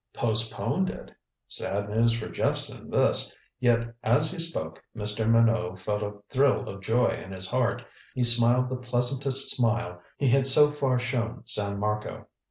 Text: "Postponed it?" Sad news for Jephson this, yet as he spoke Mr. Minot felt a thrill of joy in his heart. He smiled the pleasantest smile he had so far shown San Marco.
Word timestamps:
"Postponed 0.15 0.89
it?" 0.89 1.11
Sad 1.47 1.87
news 1.87 2.11
for 2.11 2.27
Jephson 2.27 2.89
this, 2.89 3.35
yet 3.59 3.93
as 4.01 4.31
he 4.31 4.39
spoke 4.39 4.83
Mr. 4.97 5.29
Minot 5.29 5.77
felt 5.77 6.01
a 6.01 6.15
thrill 6.31 6.67
of 6.67 6.81
joy 6.81 7.09
in 7.09 7.31
his 7.31 7.51
heart. 7.51 7.83
He 8.15 8.23
smiled 8.23 8.69
the 8.69 8.77
pleasantest 8.77 9.51
smile 9.51 10.01
he 10.17 10.27
had 10.27 10.47
so 10.47 10.71
far 10.71 10.97
shown 10.97 11.43
San 11.45 11.79
Marco. 11.79 12.25